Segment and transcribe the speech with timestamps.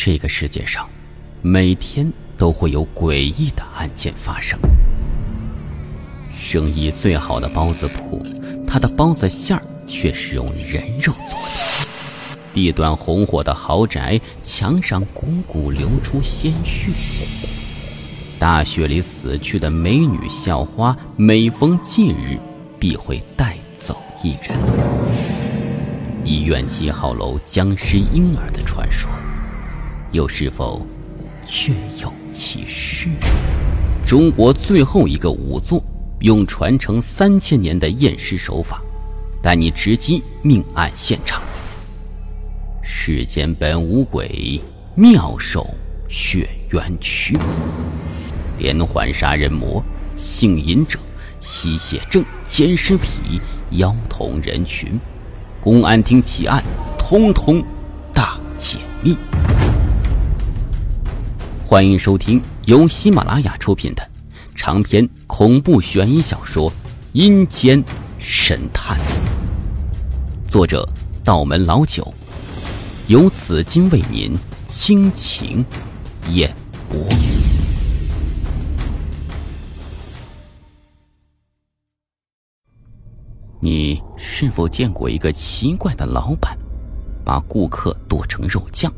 [0.00, 0.88] 这个世界上，
[1.42, 4.56] 每天都会有诡异的案件发生。
[6.32, 8.22] 生意最好的包子铺，
[8.64, 11.88] 它的包子馅儿却是用人肉做的。
[12.52, 17.26] 地段红火的豪宅，墙上汩汩流出鲜血。
[18.38, 22.38] 大学里死去的美女校花，每逢忌日
[22.78, 24.56] 必会带走一人。
[26.24, 29.10] 医院七号楼僵尸婴儿的传说。
[30.12, 30.86] 又是否
[31.46, 33.08] 确有其事？
[34.06, 35.82] 中国最后一个仵作，
[36.20, 38.82] 用传承三千年的验尸手法，
[39.42, 41.42] 带你直击命案现场。
[42.82, 44.60] 世间本无鬼，
[44.94, 45.74] 妙手
[46.08, 47.38] 血冤屈。
[48.58, 49.82] 连环杀人魔、
[50.16, 50.98] 性瘾者、
[51.38, 53.40] 吸血症、奸尸癖、
[53.72, 54.98] 妖童人群，
[55.60, 56.64] 公安厅奇案，
[56.98, 57.62] 通通
[58.12, 59.14] 大解密。
[61.70, 64.02] 欢迎收听由喜马拉雅出品的
[64.54, 66.70] 长篇恐怖悬疑小说
[67.12, 67.84] 《阴间
[68.18, 68.98] 神探》，
[70.50, 70.88] 作者
[71.22, 72.14] 道门老九，
[73.08, 74.34] 由紫金为您
[74.66, 75.62] 倾情
[76.30, 76.50] 演
[76.88, 77.06] 播。
[83.60, 86.56] 你是否见过一个奇怪的老板，
[87.22, 88.90] 把顾客剁成肉酱？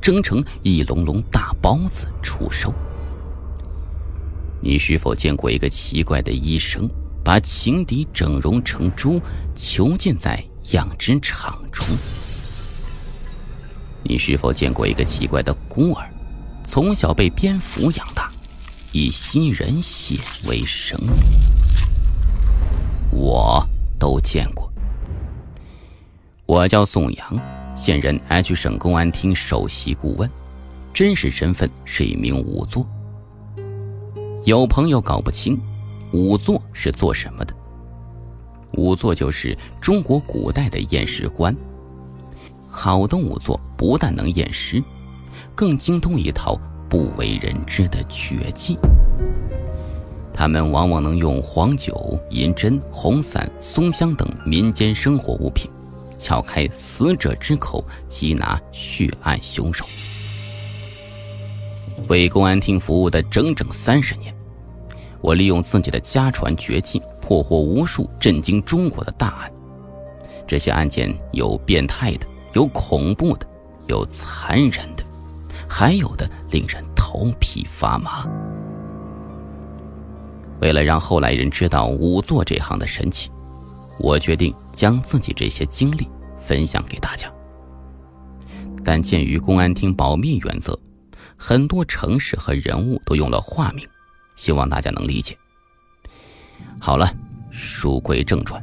[0.00, 2.72] 蒸成一笼笼大包子出售。
[4.60, 6.88] 你是否见过一个奇怪的医生，
[7.22, 9.20] 把情敌整容成猪，
[9.54, 10.42] 囚禁在
[10.72, 11.86] 养殖场中？
[14.02, 16.08] 你是否见过一个奇怪的孤儿，
[16.64, 18.30] 从小被蝙蝠养大，
[18.92, 20.98] 以吸人血为生？
[23.10, 23.64] 我
[23.98, 24.72] 都见过。
[26.46, 27.55] 我叫宋阳。
[27.76, 30.28] 现任 H 省公安厅首席顾问，
[30.94, 32.84] 真实身份是一名仵作。
[34.44, 35.60] 有朋友搞不清，
[36.10, 37.54] 仵作是做什么的？
[38.72, 41.54] 仵作就是中国古代的验尸官。
[42.66, 44.82] 好的仵作不但能验尸，
[45.54, 46.58] 更精通一套
[46.88, 48.78] 不为人知的绝技。
[50.32, 55.70] 他们往往能用黄酒、银针、红伞、松香等民间生活物品。
[56.18, 59.84] 撬开死者之口，缉拿血案凶手。
[62.08, 64.34] 为公安厅服务的整整三十年，
[65.20, 69.52] 我利用自己的家传绝技，破获无数震惊中国的大案。
[70.46, 73.46] 这些案件有变态的，有恐怖的，
[73.88, 75.02] 有残忍的，
[75.68, 78.24] 还有的令人头皮发麻。
[80.60, 83.30] 为了让后来人知道仵作这行的神奇。
[83.98, 86.08] 我决定将自己这些经历
[86.44, 87.32] 分享给大家，
[88.84, 90.78] 但鉴于公安厅保密原则，
[91.36, 93.86] 很多城市和人物都用了化名，
[94.36, 95.36] 希望大家能理解。
[96.78, 97.12] 好了，
[97.50, 98.62] 书归正传。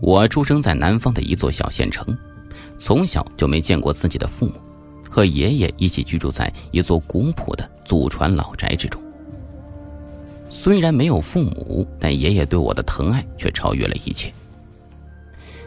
[0.00, 2.16] 我出生在南方的一座小县城，
[2.78, 4.54] 从小就没见过自己的父母，
[5.10, 9.02] 和爷爷一起居住在一座古朴的祖传老宅之中。
[10.58, 14.32] 虽然没有父母，但爷爷对我的疼爱却超越了一切。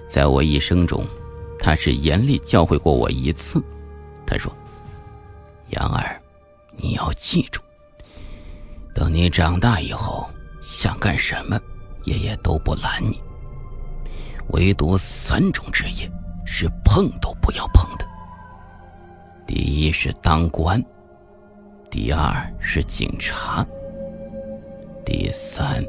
[0.09, 1.05] 在我一生中，
[1.59, 3.63] 他是严厉教诲过我一次。
[4.25, 4.51] 他说
[5.69, 6.19] ：“杨儿，
[6.75, 7.61] 你要记住，
[8.95, 10.27] 等你长大以后，
[10.59, 11.57] 想干什么，
[12.06, 13.21] 爷爷都不拦你。
[14.50, 16.11] 唯独三种职业
[16.47, 18.06] 是碰都不要碰的。
[19.45, 20.83] 第一是当官，
[21.91, 23.63] 第二是警察。”
[25.11, 25.83] 第三，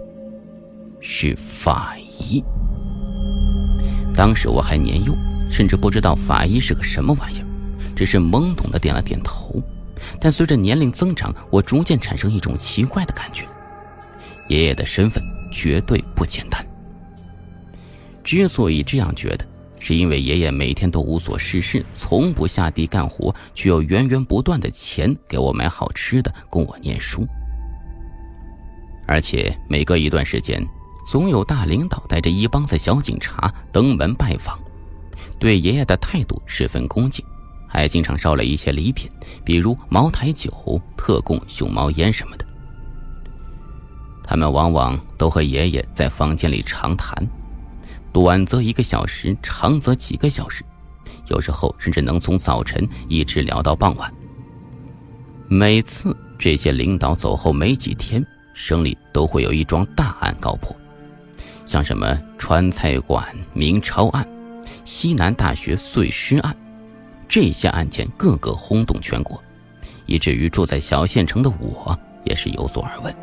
[0.98, 2.42] 是法医。
[4.14, 5.14] 当时我还年幼，
[5.52, 7.44] 甚至不知道法医是个什么玩意儿，
[7.94, 9.62] 只是懵懂的点了点头。
[10.18, 13.44] 但随着年龄增长，我逐渐产生一种奇怪的感觉：
[14.48, 16.64] 爷爷的身份绝对不简单。
[18.24, 19.44] 之所以这样觉得，
[19.78, 27.28] 是因为爷爷每天都无所事事，从不下地干活，却有源源不断的钱给我买好吃的，供我念书。
[29.10, 30.64] 而且每隔一段时间，
[31.04, 34.56] 总有大领导带着一帮子小警察登门拜访，
[35.36, 37.24] 对爷爷的态度十分恭敬，
[37.66, 39.10] 还经常捎来一些礼品，
[39.44, 42.46] 比如茅台酒、特供熊猫烟什么的。
[44.22, 47.12] 他们往往都和爷爷在房间里长谈，
[48.12, 50.64] 短则一个小时，长则几个小时，
[51.26, 54.08] 有时候甚至能从早晨一直聊到傍晚。
[55.48, 58.24] 每次这些领导走后没几天。
[58.62, 60.76] 省里都会有一桩大案告破，
[61.64, 64.28] 像什么川菜馆明抄案、
[64.84, 66.54] 西南大学碎尸案、
[67.26, 69.42] 这些案件个个轰动全国，
[70.04, 73.14] 以至于住在小县城的我也是有所耳闻。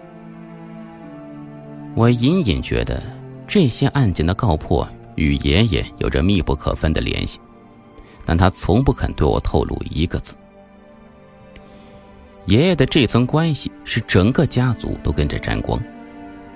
[1.94, 3.02] 我隐隐觉得
[3.48, 7.40] 这些案件的告破与爷爷有着密不可分的联系，
[8.26, 10.34] 但他从不肯对我透露一个字。
[12.48, 15.78] 爷爷的这层关系使整个家族都跟着沾光。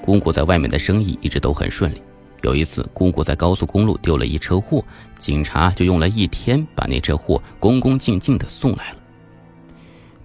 [0.02, 2.02] 姑姑在外面的生意一直都很顺利。
[2.44, 4.84] 有一次，姑姑在高速公路丢了一车货，
[5.20, 8.98] 警察就用了一天把那车货恭恭敬敬地送来了。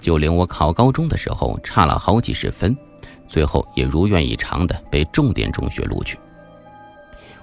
[0.00, 2.74] 就连我考高中的时候差了好几十分，
[3.26, 6.16] 最后也如愿以偿地被重点中学录取。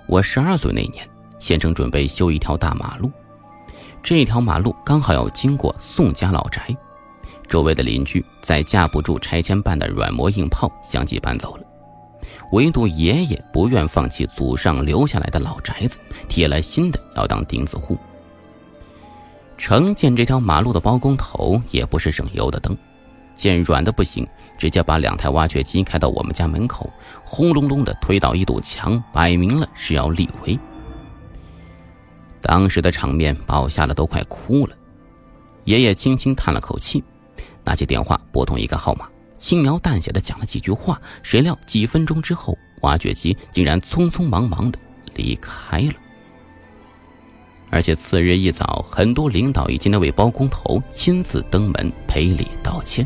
[0.08, 1.06] 我十二岁那年，
[1.40, 3.12] 县城准备修一条大马路，
[4.02, 6.76] 这条马路刚好要经过宋家老宅，
[7.48, 11.64] 周围的邻居在架不住拆迁办的软磨硬泡，相继搬走了。
[12.52, 17.98] 唯独爷爷不愿放弃祖上留下来的老宅子，铁了心的要当钉子户。
[19.58, 22.76] 承建这条马路的包工头也不是省油的灯，
[23.36, 26.90] 见软的不行，直接把两台挖掘机开到我们家门口，
[27.24, 30.58] 轰隆隆的推倒一堵墙，摆明了是要立威。
[32.42, 34.76] 当时的场面把我吓得都快哭了。
[35.66, 37.02] 爷爷轻轻叹了口气，
[37.64, 39.08] 拿起电话拨通一个号码。
[39.38, 44.80] 轻描淡写的讲了几句话，谁料几分钟之后，挖掘机竟然匆匆忙忙的
[45.16, 45.94] 离开了。
[47.70, 53.06] 而且次日一早，很多领导以及那位包工头亲自登门赔礼道歉，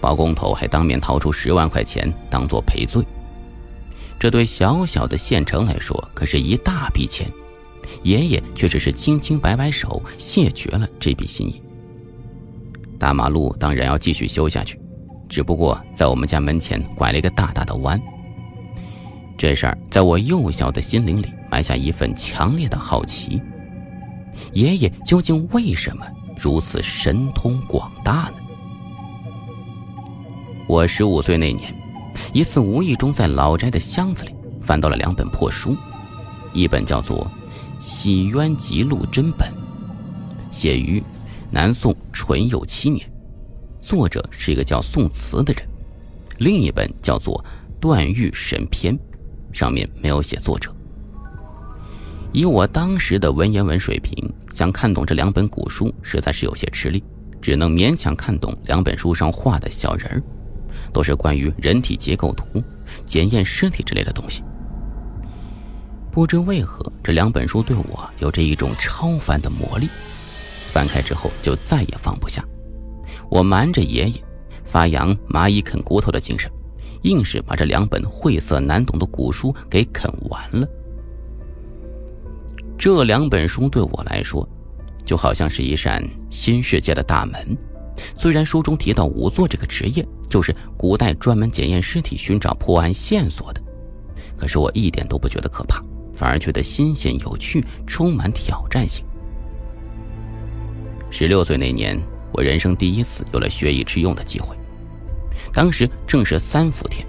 [0.00, 3.04] 包工头还当面掏出十万块钱当做赔罪。
[4.18, 7.30] 这对小小的县城来说可是一大笔钱，
[8.02, 11.62] 爷爷却只是轻轻摆摆手，谢绝了这笔心意。
[12.98, 14.80] 大马路当然要继续修下去。
[15.28, 18.00] 只不过在我们家门前拐了一个大大的弯。
[19.36, 23.42] 这事儿在我幼小的心灵里埋下一份强烈的好奇：
[24.52, 26.06] 爷爷究竟为什么
[26.38, 28.36] 如此神通广大呢？
[30.68, 31.74] 我十五岁那年，
[32.32, 35.76] 一次无意中在老宅的箱子里翻到了两本破书，
[36.52, 37.26] 一本叫做
[37.80, 39.48] 《洗冤集录真本》，
[40.50, 41.02] 写于
[41.54, 43.08] 南宋淳佑七年。
[43.80, 45.64] 作者是一个叫宋慈的人，
[46.38, 47.32] 另一本叫做
[47.80, 48.92] 《段誉神篇》，
[49.52, 50.74] 上面没有写作者。
[52.32, 57.00] 以我当时的文言文水平，想看懂这两本古书实在是有些吃力，
[57.40, 60.20] 只能勉强看懂两本书上画的小人儿，
[60.92, 62.60] 都是关于人体结构图、
[63.06, 64.42] 检验尸体之类的东西。
[66.10, 69.88] 不知为何，这两本书对我有着一种超凡的魔力，
[70.74, 72.44] 翻开之后就再也放不下。
[73.30, 74.20] 我瞒着爷爷，
[74.64, 76.50] 发扬蚂蚁啃骨头的精神，
[77.02, 80.66] 硬是把这两本晦涩难懂的古书给啃完了。
[82.76, 84.46] 这两本书对我来说，
[85.04, 87.56] 就好像是一扇新世界的大门。
[88.16, 93.62] 虽然书中提到仵作这个职业，就是古代专门检验尸体、寻找破案线索的，
[94.36, 95.80] 可是我一点都不觉得可怕，
[96.12, 99.04] 反而觉得新鲜有趣，充满挑战性。
[101.16, 101.96] 十六岁那年。
[102.32, 104.56] 我人生第一次有了学以致用的机会。
[105.52, 107.06] 当时正是三伏天，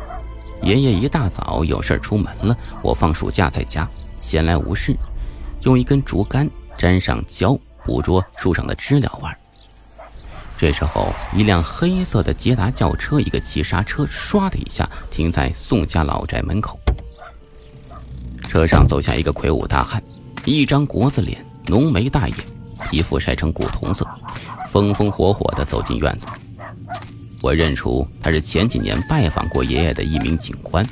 [0.61, 4.95] 爷爷一大早有事出门了，我放暑假在家，闲来无事，
[5.63, 6.47] 用一根竹竿
[6.77, 9.35] 沾上胶，捕捉树上的知了玩。
[10.55, 16.79] 这时候，一辆黑色的捷达轿车，一个急刹车，唰的一下停在宋家老宅门口。
[18.47, 19.99] 车上走下一个魁梧大汉，
[20.45, 22.37] 一张国字脸，浓眉大眼，
[22.89, 24.07] 皮肤晒成古铜色。
[24.71, 26.27] 风风火火地走进院子，
[27.41, 30.85] 我认出他是前几年拜访过爷爷的一名警官，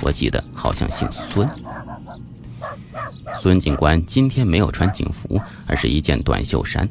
[0.00, 1.46] 我记得好像姓孙。
[3.38, 6.88] 孙警官今天没有穿警服，而是一件短袖衫，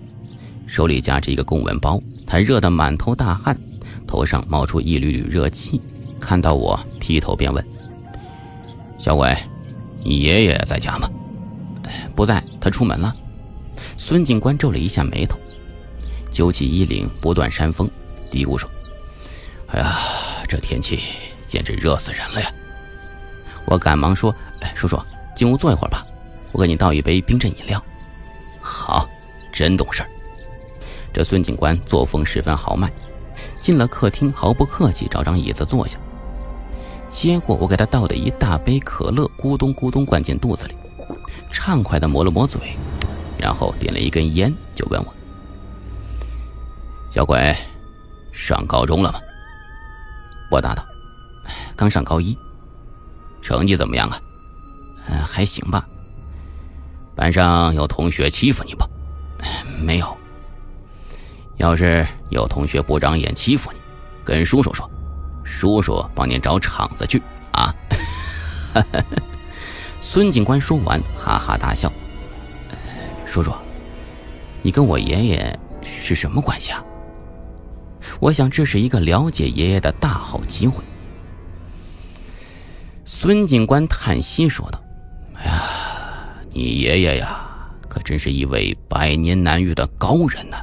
[0.68, 3.58] 手里夹着一个公文包，他热得满头大汗，
[4.06, 5.82] 头上冒出一缕缕热气，
[6.20, 7.66] 看到我劈头便问
[9.00, 9.36] ：“小鬼，
[10.04, 11.10] 你爷爷在家吗
[12.16, 13.16] ？”“不在，他出门了。”
[13.98, 15.38] 孙警官皱了一下眉头。
[16.32, 17.90] 揪起衣领，不断扇风，
[18.30, 18.70] 嘀咕说
[19.68, 19.98] ：“哎呀，
[20.48, 21.00] 这天气
[21.48, 22.52] 简直热死人了呀！”
[23.66, 25.00] 我赶忙说：“哎，叔叔，
[25.36, 26.06] 进屋坐一会儿吧，
[26.52, 27.84] 我给你倒一杯冰镇饮料。”
[28.62, 29.10] 好，
[29.52, 30.10] 真懂事儿。
[31.12, 32.92] 这孙警官作风十分豪迈，
[33.60, 35.98] 进了客厅，毫不客气找张椅子坐下，
[37.10, 40.76] 接过我给他倒的一大杯可乐，咕咚咕咚灌进肚子里，
[41.52, 42.62] 畅快地抹了抹嘴，
[43.38, 45.14] 然后点了一根烟，就问我。
[47.10, 47.56] 小鬼，
[48.32, 49.20] 上高中了吗？
[50.50, 50.86] 我答道
[51.76, 52.38] ：“刚上高一。”
[53.42, 54.20] 成绩怎么样啊？
[55.26, 55.88] 还行吧。
[57.16, 58.86] 班上有同学欺负你不？
[59.80, 60.18] 没有，
[61.58, 63.80] 要是有同学不长眼欺负你，
[64.24, 64.90] 跟叔叔说，
[65.44, 67.74] 叔叔帮你找场子去啊！
[70.02, 71.92] 孙警官说完，哈哈大笑。
[73.28, 73.52] 叔叔，
[74.62, 76.84] 你跟我爷爷是什么关系啊？
[78.20, 80.82] 我想这是一个了解爷爷的大好机会。
[83.04, 84.82] 孙警官叹息说道
[85.36, 85.62] ：“哎呀，
[86.52, 87.46] 你爷爷呀，
[87.90, 90.58] 可真是一位百年难遇的高人呢。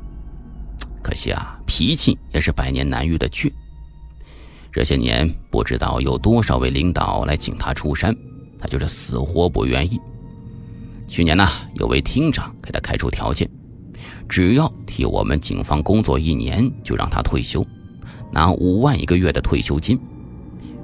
[1.03, 3.53] 可惜啊，脾气也是百年难遇的倔。
[4.73, 8.17] 这些年不知道有多少位领导来请他出山，
[8.59, 10.01] 他就是死活不愿意。
[11.07, 13.49] 去年呢，有位厅长给他开出条件。”
[14.29, 17.65] 只要替我们警方工作一年，就让他退休，
[18.33, 20.01] 拿五万一个月的退休金。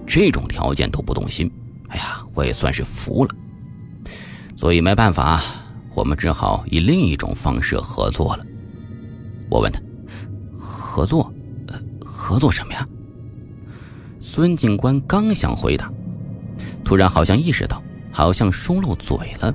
[0.07, 1.51] 这种条件都不动心，
[1.89, 3.31] 哎呀，我也算是服了。
[4.57, 5.43] 所以没办法，
[5.95, 8.45] 我们只好以另一种方式合作了。
[9.49, 9.81] 我问他
[10.57, 11.33] ：“合作？
[11.69, 12.87] 呃，合作什么呀？”
[14.21, 15.91] 孙警官刚想回答，
[16.85, 19.53] 突然好像意识到，好像说漏嘴了，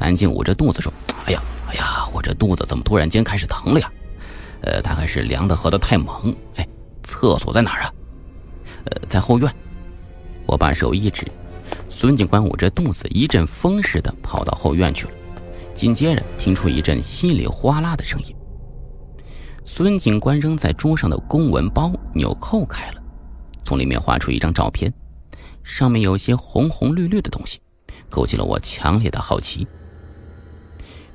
[0.00, 0.90] 赶紧捂着肚子说
[1.28, 3.92] ：“哎呀！”哎呀，我这肚子怎么突然间开始疼了呀？
[4.62, 6.34] 呃，大概是凉的喝的太猛。
[6.56, 6.66] 哎，
[7.02, 7.92] 厕所在哪儿啊？
[8.86, 9.54] 呃，在后院。
[10.46, 11.30] 我把手一指，
[11.86, 15.12] 孙警官捂着肚子，一阵风似的跑到后院去了。
[15.74, 18.34] 紧接着听出一阵稀里哗啦的声音。
[19.64, 23.02] 孙警官扔在桌上的公文包纽扣开了，
[23.62, 24.90] 从里面划出一张照片，
[25.62, 27.60] 上面有些红红绿绿的东西，
[28.08, 29.68] 勾起了我强烈的好奇。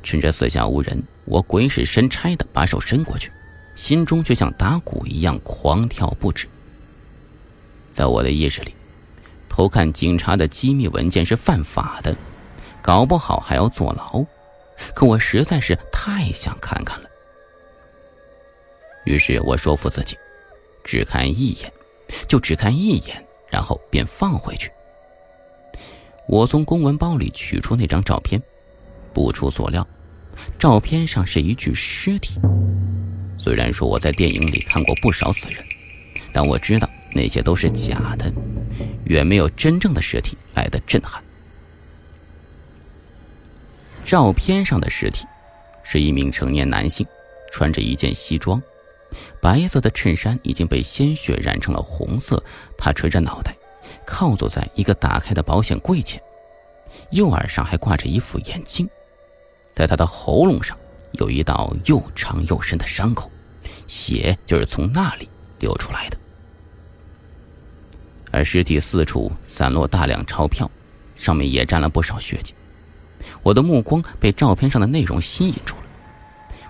[0.05, 3.31] 趁着四下无人，我鬼使神差的把手伸过去，
[3.75, 6.47] 心中却像打鼓一样狂跳不止。
[7.89, 8.75] 在我的意识里，
[9.49, 12.15] 偷看警察的机密文件是犯法的，
[12.83, 14.23] 搞不好还要坐牢。
[14.93, 17.09] 可我实在是太想看看了，
[19.05, 20.15] 于是我说服自己，
[20.83, 21.71] 只看一眼，
[22.27, 24.69] 就只看一眼，然后便放回去。
[26.27, 28.39] 我从公文包里取出那张照片，
[29.13, 29.87] 不出所料。
[30.57, 32.39] 照片上是一具尸体。
[33.37, 35.63] 虽然说我在电影里看过不少死人，
[36.31, 38.31] 但我知道那些都是假的，
[39.05, 41.23] 远没有真正的尸体来的震撼。
[44.03, 45.25] 照片上的尸体
[45.83, 47.05] 是一名成年男性，
[47.51, 48.61] 穿着一件西装，
[49.41, 52.41] 白色的衬衫已经被鲜血染成了红色。
[52.77, 53.55] 他垂着脑袋，
[54.05, 56.21] 靠坐在一个打开的保险柜前，
[57.11, 58.87] 右耳上还挂着一副眼镜。
[59.75, 60.77] 在他的喉咙上
[61.11, 63.29] 有一道又长又深的伤口，
[63.87, 65.27] 血就是从那里
[65.59, 66.17] 流出来的。
[68.31, 70.69] 而尸体四处散落大量钞票，
[71.17, 72.53] 上面也沾了不少血迹。
[73.43, 75.83] 我的目光被照片上的内容吸引住了，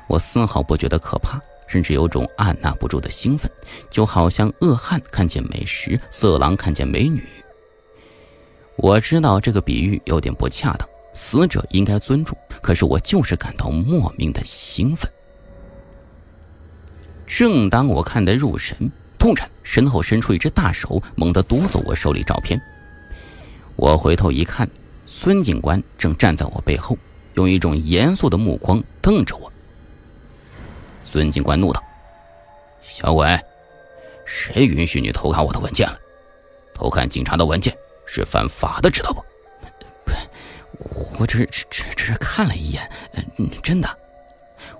[0.07, 3.47] 我丝毫不觉得可怕，甚至有种按捺不住的兴奋，
[3.91, 7.23] 就好像恶汉看见美食，色狼看见美女。
[8.77, 10.89] 我知道这个比喻有点不恰当。
[11.15, 15.09] 死者应该尊重，可是我就是感到莫名的兴奋。
[17.25, 22.61] 正当我看得入神，突然身后伸出一只大手，猛地夺走我手里照片。
[23.75, 24.69] 我回头一看，
[25.05, 26.97] 孙警官正站在我背后，
[27.33, 29.51] 用一种严肃的目光瞪着我。
[31.01, 31.83] 孙警官怒道
[32.83, 33.39] ：“小鬼，
[34.25, 35.97] 谁允许你偷看我的文件了？
[36.73, 39.23] 偷看警察的文件是犯法的，知道不？”
[41.19, 42.89] 我只只只只是看了一眼，
[43.37, 43.97] 嗯，真的，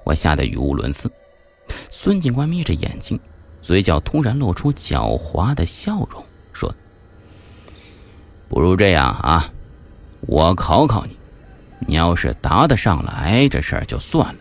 [0.04, 1.10] 我吓得语无伦次。
[1.90, 3.20] 孙警官眯着眼睛，
[3.62, 6.24] 嘴角突然露出狡猾的笑容，
[6.54, 6.74] 说
[8.50, 9.52] ：“不如这样啊，
[10.22, 11.18] 我考考你，
[11.88, 14.40] 你要是答得上来，这事儿就算了；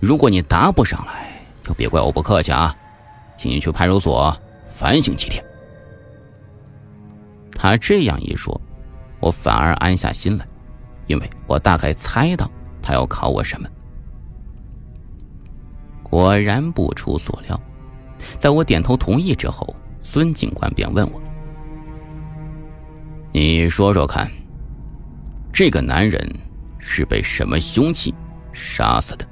[0.00, 2.74] 如果你答不上来，就别怪我不客气啊，
[3.36, 4.36] 请你去派出所
[4.74, 5.44] 反省几天。”
[7.54, 8.60] 他这样一说。
[9.22, 10.44] 我反而安下心来，
[11.06, 12.50] 因为我大概猜到
[12.82, 13.68] 他要考我什么。
[16.02, 17.58] 果然不出所料，
[18.36, 21.22] 在我点头同意之后，孙警官便问我
[23.32, 24.28] ：“你说说看，
[25.52, 26.20] 这个男人
[26.80, 28.12] 是被什么凶器
[28.52, 29.24] 杀死的？”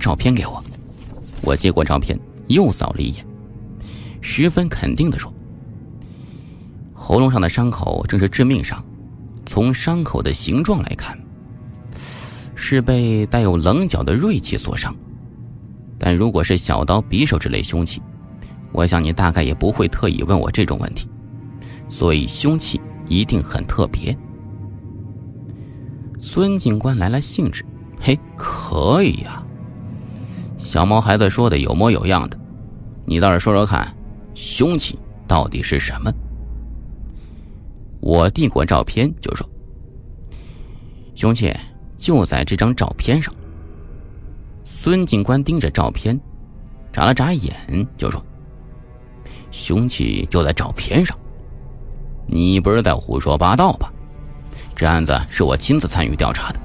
[0.00, 0.62] 照片给我，
[1.40, 2.18] 我接过照片，
[2.48, 3.24] 又扫了一眼，
[4.20, 5.32] 十分肯定的说。
[7.04, 8.80] 喉咙上的伤口正是致命伤，
[9.44, 11.18] 从伤口的形状来看，
[12.54, 14.94] 是被带有棱角的锐器所伤。
[15.98, 18.00] 但如果是小刀、匕首之类凶器，
[18.70, 21.10] 我想你大概也不会特意问我这种问题。
[21.88, 24.16] 所以凶器一定很特别。
[26.20, 27.64] 孙警官来了兴致，
[28.00, 29.42] 嘿，可以呀，
[30.56, 32.38] 小毛孩子说的有模有样的，
[33.04, 33.92] 你倒是说说看，
[34.36, 36.12] 凶器到底是什么？
[38.02, 39.48] 我递过照片就说
[41.14, 41.54] ：“凶器
[41.96, 43.32] 就在这张照片上。”
[44.64, 46.18] 孙警官盯着照片，
[46.92, 47.54] 眨了眨眼
[47.96, 48.20] 就说
[49.52, 51.16] ：“凶器就在照片上，
[52.26, 53.92] 你不是在胡说八道吧？
[54.74, 56.58] 这案子是我亲自参与调查的，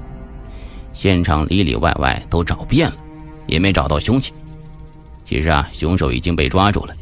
[0.92, 2.96] 现场里里外外都找遍了，
[3.46, 4.32] 也没找到凶器。
[5.24, 6.92] 其实啊，凶手已经被抓住了，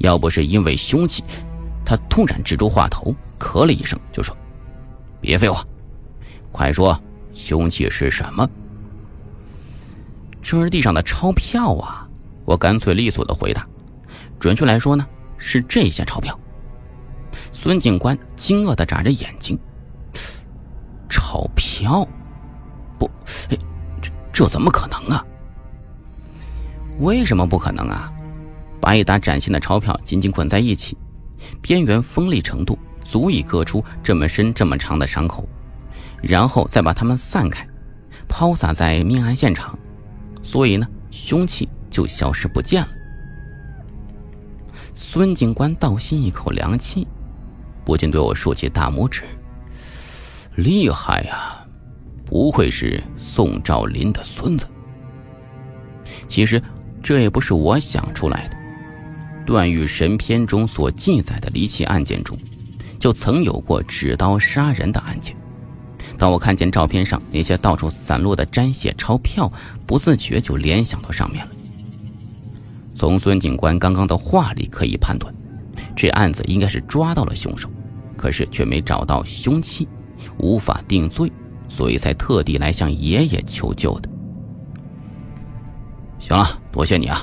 [0.00, 1.24] 要不是因为凶器……”
[1.84, 3.14] 他突然指住话头。
[3.42, 4.36] 咳了一声，就说
[5.20, 5.66] ：“别废话，
[6.52, 6.96] 快说，
[7.34, 8.48] 凶器是什么？”
[10.40, 12.06] 这是地上的钞票啊！
[12.44, 13.66] 我干脆利索的回答。
[14.38, 15.04] 准确来说呢，
[15.38, 16.38] 是这些钞票。
[17.52, 19.58] 孙警官惊愕的眨着眼睛。
[21.10, 22.06] 钞票？
[22.96, 23.10] 不，
[23.48, 23.58] 这
[24.32, 25.24] 这怎么可能啊？
[27.00, 28.12] 为什么不可能啊？
[28.80, 30.96] 把一沓崭新的钞票紧紧捆在一起，
[31.60, 32.78] 边缘锋利程度。
[33.04, 35.48] 足以割出这么深、这么长的伤口，
[36.22, 37.66] 然后再把它们散开，
[38.28, 39.78] 抛洒在命案现场，
[40.42, 42.88] 所以呢，凶器就消失不见了。
[44.94, 47.06] 孙警官倒吸一口凉气，
[47.84, 49.22] 不禁对我竖起大拇指
[50.56, 51.56] ：“厉害呀，
[52.24, 54.66] 不愧是宋兆林的孙子。”
[56.28, 56.62] 其实，
[57.02, 58.56] 这也不是我想出来的，
[59.44, 62.38] 《段誉神篇》中所记载的离奇案件中。
[63.02, 65.34] 就曾有过纸刀杀人的案件。
[66.16, 69.52] 当我看见照片上那些到处散落的沾血钞票，
[69.84, 71.50] 不自觉就联想到上面了。
[72.94, 75.34] 从孙警官刚刚的话里可以判断，
[75.96, 77.68] 这案子应该是抓到了凶手，
[78.16, 79.88] 可是却没找到凶器，
[80.38, 81.32] 无法定罪，
[81.66, 84.08] 所以才特地来向爷爷求救的。
[86.20, 87.20] 行了，多谢你啊，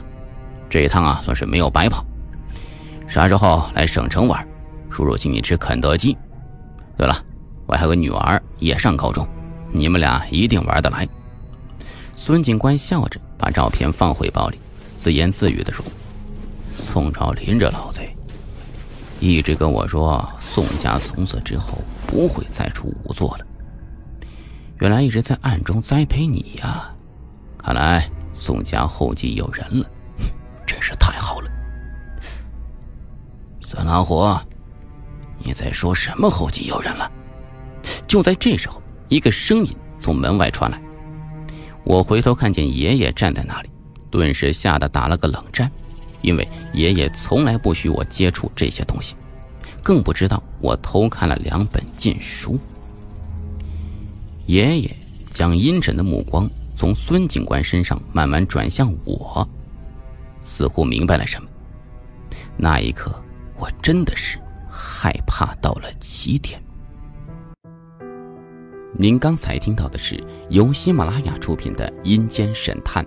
[0.70, 2.06] 这一趟啊算是没有白跑。
[3.08, 4.46] 啥时候来省城玩？
[5.00, 6.18] 叔叔请你吃肯德基。
[6.98, 7.24] 对了，
[7.66, 9.26] 我还有个女儿也上高中，
[9.72, 11.08] 你们俩一定玩得来。
[12.18, 14.60] 孙警官笑着把照片放回包里，
[14.98, 15.86] 自言自语地说
[16.70, 18.14] ：“宋兆林这老贼，
[19.22, 23.46] 一直跟我说宋家从此之后不会再出仵作了。
[24.82, 26.92] 原来一直在暗中栽培你呀！
[27.58, 29.90] 看来宋家后继有人了，
[30.68, 31.50] 真是太好了。”
[33.64, 34.38] 孙老虎。
[35.44, 36.30] 你在说什么？
[36.30, 37.12] 后继有人了！
[38.08, 40.80] 就在这时候，一个声音从门外传来。
[41.84, 43.70] 我回头看见爷爷站在那里，
[44.12, 45.72] 顿时吓得打了个冷战，
[46.22, 49.16] 因为爷爷从来不许我接触这些东西，
[49.82, 52.60] 更不知道我偷看了两本禁书。
[54.46, 54.96] 爷爷
[55.32, 59.48] 将阴沉的目光从孙警官身上慢慢转向我，
[60.44, 61.50] 似乎明白了什么。
[62.58, 63.14] 那一刻，
[63.58, 64.38] 我真的是……
[65.02, 66.62] 害怕到了极点。
[68.98, 73.02] 您刚才听到的是由喜马拉雅出品的《阴间神探》，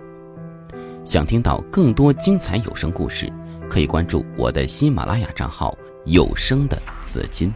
[1.05, 3.31] 想听到更多精彩有声故事，
[3.69, 7.53] 可以关注我的喜马拉雅账号“有声的紫金”。